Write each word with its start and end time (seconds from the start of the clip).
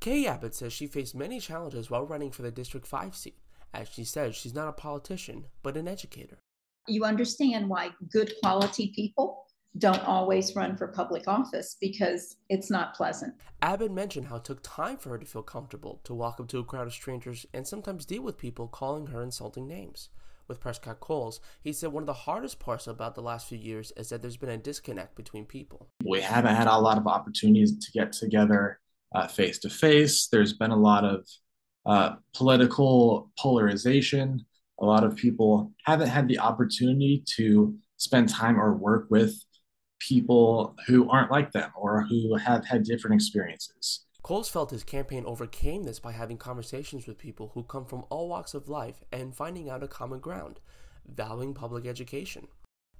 Kay 0.00 0.26
Abbott 0.26 0.54
says 0.54 0.72
she 0.72 0.86
faced 0.86 1.16
many 1.16 1.40
challenges 1.40 1.90
while 1.90 2.06
running 2.06 2.30
for 2.30 2.42
the 2.42 2.52
District 2.52 2.86
5 2.86 3.16
seat. 3.16 3.38
As 3.74 3.88
she 3.88 4.04
says, 4.04 4.36
she's 4.36 4.54
not 4.54 4.68
a 4.68 4.72
politician, 4.72 5.46
but 5.62 5.76
an 5.76 5.88
educator. 5.88 6.38
You 6.86 7.04
understand 7.04 7.68
why 7.68 7.90
good 8.10 8.32
quality 8.40 8.92
people 8.94 9.44
don't 9.76 10.02
always 10.04 10.54
run 10.54 10.76
for 10.76 10.88
public 10.88 11.24
office 11.26 11.76
because 11.80 12.36
it's 12.48 12.70
not 12.70 12.94
pleasant. 12.94 13.34
Abbott 13.60 13.92
mentioned 13.92 14.28
how 14.28 14.36
it 14.36 14.44
took 14.44 14.60
time 14.62 14.96
for 14.96 15.10
her 15.10 15.18
to 15.18 15.26
feel 15.26 15.42
comfortable 15.42 16.00
to 16.04 16.14
walk 16.14 16.40
up 16.40 16.48
to 16.48 16.58
a 16.58 16.64
crowd 16.64 16.86
of 16.86 16.92
strangers 16.92 17.44
and 17.52 17.66
sometimes 17.66 18.06
deal 18.06 18.22
with 18.22 18.38
people 18.38 18.68
calling 18.68 19.08
her 19.08 19.22
insulting 19.22 19.66
names. 19.66 20.08
With 20.46 20.60
Prescott 20.60 21.00
Cowles, 21.00 21.40
he 21.60 21.74
said 21.74 21.92
one 21.92 22.04
of 22.04 22.06
the 22.06 22.12
hardest 22.14 22.58
parts 22.58 22.86
about 22.86 23.14
the 23.14 23.20
last 23.20 23.48
few 23.48 23.58
years 23.58 23.92
is 23.96 24.08
that 24.08 24.22
there's 24.22 24.38
been 24.38 24.48
a 24.48 24.56
disconnect 24.56 25.14
between 25.14 25.44
people. 25.44 25.88
We 26.02 26.22
haven't 26.22 26.54
had 26.54 26.68
a 26.68 26.78
lot 26.78 26.96
of 26.96 27.06
opportunities 27.06 27.76
to 27.78 27.92
get 27.92 28.12
together 28.12 28.80
face 29.30 29.58
to 29.60 29.70
face. 29.70 30.28
There's 30.28 30.52
been 30.52 30.70
a 30.70 30.76
lot 30.76 31.04
of 31.04 31.26
uh, 31.86 32.16
political 32.34 33.30
polarization. 33.38 34.44
A 34.80 34.84
lot 34.84 35.04
of 35.04 35.16
people 35.16 35.72
haven't 35.84 36.08
had 36.08 36.28
the 36.28 36.38
opportunity 36.38 37.24
to 37.36 37.74
spend 37.96 38.28
time 38.28 38.60
or 38.60 38.74
work 38.74 39.06
with 39.10 39.34
people 39.98 40.76
who 40.86 41.10
aren't 41.10 41.30
like 41.30 41.52
them 41.52 41.70
or 41.76 42.04
who 42.04 42.36
have 42.36 42.64
had 42.64 42.84
different 42.84 43.14
experiences. 43.14 44.04
Cowles 44.26 44.48
felt 44.48 44.70
his 44.70 44.84
campaign 44.84 45.24
overcame 45.26 45.84
this 45.84 45.98
by 45.98 46.12
having 46.12 46.36
conversations 46.36 47.06
with 47.06 47.18
people 47.18 47.52
who 47.54 47.62
come 47.62 47.86
from 47.86 48.04
all 48.10 48.28
walks 48.28 48.52
of 48.52 48.68
life 48.68 49.02
and 49.10 49.34
finding 49.34 49.70
out 49.70 49.82
a 49.82 49.88
common 49.88 50.20
ground, 50.20 50.60
valuing 51.06 51.54
public 51.54 51.86
education. 51.86 52.48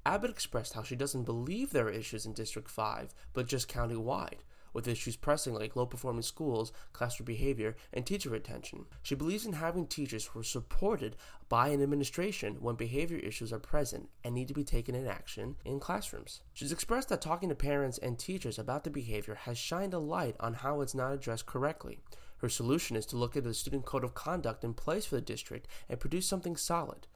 Abbott 0.07 0.31
expressed 0.31 0.73
how 0.73 0.83
she 0.83 0.97
doesn't 0.97 1.25
believe 1.25 1.71
there 1.71 1.87
are 1.87 1.91
issues 1.91 2.25
in 2.25 2.33
District 2.33 2.71
5, 2.71 3.15
but 3.35 3.47
just 3.47 3.69
county-wide, 3.69 4.43
with 4.73 4.89
issues 4.89 5.17
pressing 5.17 5.55
like 5.55 5.77
low 5.77 5.87
performing 5.87 6.23
schools, 6.23 6.73
classroom 6.93 7.27
behavior, 7.27 7.77
and 7.93 8.07
teacher 8.07 8.31
retention. 8.31 8.87
She 9.03 9.15
believes 9.15 9.47
in 9.47 9.55
having 9.55 9.87
teachers 9.87 10.27
who 10.27 10.41
are 10.41 10.45
supported 10.45 11.17
by 11.49 11.69
an 11.69 11.83
administration 11.83 12.57
when 12.61 12.77
behavior 12.77 13.19
issues 13.19 13.53
are 13.53 13.59
present 13.59 14.09
and 14.23 14.35
need 14.35 14.49
to 14.49 14.55
be 14.55 14.65
taken 14.65 14.95
in 14.95 15.07
action 15.07 15.57
in 15.65 15.81
classrooms. 15.81 16.43
She's 16.53 16.73
expressed 16.73 17.09
that 17.09 17.23
talking 17.23 17.49
to 17.49 17.55
parents 17.55 17.99
and 17.99 18.19
teachers 18.19 18.59
about 18.59 18.85
the 18.85 18.91
behavior 18.91 19.35
has 19.35 19.59
shined 19.59 19.95
a 19.95 19.99
light 19.99 20.37
on 20.41 20.55
how 20.55 20.81
it's 20.81 20.95
not 20.95 21.13
addressed 21.13 21.47
correctly. 21.47 22.01
Her 22.39 22.49
solution 22.49 22.97
is 22.97 23.07
to 23.07 23.17
look 23.17 23.37
at 23.37 23.45
the 23.45 23.55
student 23.55 23.85
code 23.85 24.05
of 24.05 24.15
conduct 24.15 24.63
in 24.63 24.75
place 24.75 25.07
for 25.07 25.17
the 25.17 25.21
district 25.21 25.67
and 25.89 25.99
produce 25.99 26.27
something 26.27 26.57
solid. 26.57 27.07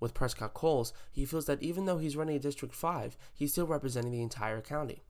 With 0.00 0.14
Prescott 0.14 0.54
Cowles, 0.54 0.94
he 1.12 1.26
feels 1.26 1.44
that 1.44 1.62
even 1.62 1.84
though 1.84 1.98
he's 1.98 2.16
running 2.16 2.36
a 2.36 2.40
District 2.40 2.74
5, 2.74 3.16
he's 3.34 3.52
still 3.52 3.66
representing 3.66 4.12
the 4.12 4.22
entire 4.22 4.62
county. 4.62 5.02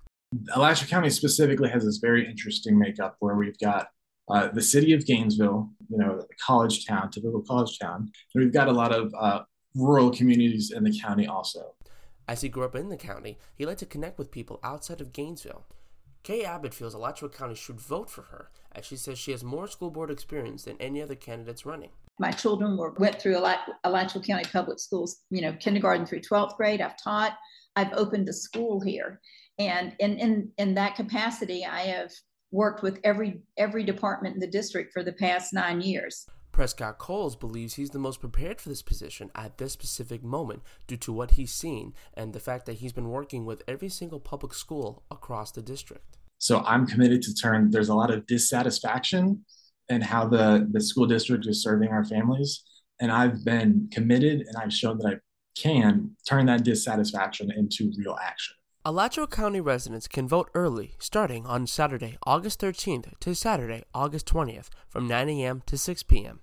Alachua 0.52 0.86
County 0.86 1.10
specifically 1.10 1.68
has 1.70 1.84
this 1.84 1.98
very 1.98 2.28
interesting 2.28 2.78
makeup 2.78 3.16
where 3.18 3.34
we've 3.34 3.58
got 3.58 3.88
uh, 4.28 4.48
the 4.48 4.62
city 4.62 4.92
of 4.92 5.04
Gainesville, 5.04 5.68
you 5.88 5.98
know, 5.98 6.20
a 6.20 6.34
college 6.44 6.86
town, 6.86 7.10
typical 7.10 7.42
college 7.42 7.78
town. 7.80 8.10
And 8.34 8.44
we've 8.44 8.52
got 8.52 8.68
a 8.68 8.72
lot 8.72 8.92
of 8.92 9.12
uh, 9.18 9.42
rural 9.74 10.10
communities 10.10 10.70
in 10.70 10.84
the 10.84 10.96
county 10.96 11.26
also. 11.26 11.74
As 12.28 12.42
he 12.42 12.48
grew 12.48 12.64
up 12.64 12.76
in 12.76 12.90
the 12.90 12.96
county, 12.96 13.38
he 13.56 13.66
liked 13.66 13.80
to 13.80 13.86
connect 13.86 14.18
with 14.18 14.30
people 14.30 14.60
outside 14.62 15.00
of 15.00 15.12
Gainesville. 15.12 15.66
Kay 16.22 16.44
Abbott 16.44 16.74
feels 16.74 16.94
Alachua 16.94 17.30
County 17.30 17.54
should 17.54 17.80
vote 17.80 18.08
for 18.08 18.22
her, 18.22 18.50
as 18.72 18.84
she 18.84 18.96
says 18.96 19.18
she 19.18 19.32
has 19.32 19.42
more 19.42 19.66
school 19.66 19.90
board 19.90 20.10
experience 20.10 20.64
than 20.64 20.76
any 20.78 21.02
other 21.02 21.14
candidates 21.14 21.66
running. 21.66 21.90
My 22.20 22.30
children 22.30 22.76
were 22.76 22.92
went 22.98 23.20
through 23.20 23.36
Alachua 23.36 24.22
County 24.22 24.44
Public 24.52 24.78
Schools, 24.78 25.22
you 25.30 25.40
know, 25.40 25.54
kindergarten 25.54 26.06
through 26.06 26.20
12th 26.20 26.56
grade. 26.56 26.82
I've 26.82 27.02
taught. 27.02 27.36
I've 27.76 27.92
opened 27.92 28.28
a 28.28 28.32
school 28.32 28.80
here, 28.80 29.20
and 29.58 29.94
in, 29.98 30.18
in, 30.18 30.50
in 30.58 30.74
that 30.74 30.96
capacity, 30.96 31.64
I 31.64 31.80
have 31.82 32.10
worked 32.50 32.82
with 32.82 32.98
every 33.04 33.42
every 33.56 33.84
department 33.84 34.34
in 34.34 34.40
the 34.40 34.46
district 34.46 34.92
for 34.92 35.04
the 35.04 35.12
past 35.12 35.52
nine 35.52 35.80
years. 35.80 36.26
Prescott 36.52 36.98
Cowles 36.98 37.36
believes 37.36 37.74
he's 37.74 37.90
the 37.90 37.98
most 37.98 38.20
prepared 38.20 38.60
for 38.60 38.68
this 38.68 38.82
position 38.82 39.30
at 39.34 39.58
this 39.58 39.72
specific 39.72 40.22
moment 40.22 40.62
due 40.86 40.96
to 40.96 41.12
what 41.12 41.32
he's 41.32 41.52
seen 41.52 41.94
and 42.14 42.32
the 42.32 42.40
fact 42.40 42.66
that 42.66 42.74
he's 42.74 42.92
been 42.92 43.08
working 43.08 43.44
with 43.44 43.62
every 43.68 43.88
single 43.88 44.18
public 44.18 44.52
school 44.52 45.04
across 45.10 45.52
the 45.52 45.62
district. 45.62 46.18
So 46.38 46.62
I'm 46.66 46.86
committed 46.86 47.22
to 47.22 47.34
turn, 47.34 47.70
there's 47.70 47.88
a 47.88 47.94
lot 47.94 48.10
of 48.10 48.26
dissatisfaction 48.26 49.44
in 49.88 50.00
how 50.00 50.26
the, 50.26 50.68
the 50.72 50.80
school 50.80 51.06
district 51.06 51.46
is 51.46 51.62
serving 51.62 51.90
our 51.90 52.04
families. 52.04 52.64
And 53.00 53.12
I've 53.12 53.44
been 53.44 53.88
committed 53.92 54.40
and 54.40 54.56
I've 54.56 54.72
shown 54.72 54.98
that 54.98 55.06
I 55.06 55.14
can 55.56 56.16
turn 56.24 56.46
that 56.46 56.64
dissatisfaction 56.64 57.50
into 57.50 57.92
real 57.96 58.16
action. 58.20 58.56
Alachua 58.84 59.26
County 59.26 59.60
residents 59.60 60.08
can 60.08 60.26
vote 60.26 60.50
early 60.54 60.94
starting 60.98 61.44
on 61.44 61.66
Saturday, 61.66 62.16
August 62.24 62.60
13th 62.60 63.18
to 63.20 63.34
Saturday, 63.34 63.84
August 63.94 64.26
20th 64.26 64.70
from 64.88 65.06
9 65.06 65.28
a.m. 65.28 65.62
to 65.66 65.76
6 65.76 66.02
p.m. 66.04 66.40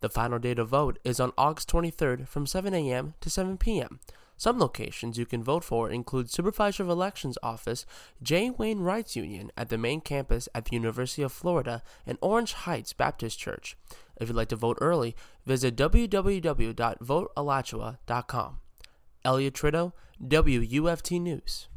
The 0.00 0.08
final 0.08 0.38
day 0.38 0.54
to 0.54 0.64
vote 0.64 1.00
is 1.04 1.18
on 1.18 1.32
August 1.36 1.68
23rd 1.70 2.28
from 2.28 2.46
7 2.46 2.72
a.m. 2.74 3.14
to 3.20 3.28
7 3.28 3.58
p.m. 3.58 3.98
Some 4.36 4.58
locations 4.58 5.18
you 5.18 5.26
can 5.26 5.42
vote 5.42 5.64
for 5.64 5.90
include 5.90 6.30
Supervisor 6.30 6.82
of 6.82 6.88
Elections 6.88 7.36
Office, 7.42 7.84
J. 8.22 8.48
Wayne 8.48 8.78
Reitz 8.78 9.14
Union 9.14 9.50
at 9.54 9.68
the 9.68 9.76
main 9.76 10.00
campus 10.00 10.48
at 10.54 10.64
the 10.64 10.76
University 10.76 11.20
of 11.20 11.30
Florida, 11.30 11.82
and 12.06 12.16
Orange 12.22 12.54
Heights 12.54 12.94
Baptist 12.94 13.38
Church. 13.38 13.76
If 14.20 14.28
you'd 14.28 14.36
like 14.36 14.48
to 14.48 14.56
vote 14.56 14.78
early, 14.80 15.16
visit 15.46 15.76
www.votealachua.com. 15.76 18.56
Elliot 19.24 19.54
Trito, 19.54 19.92
WUFT 20.20 21.20
News. 21.20 21.69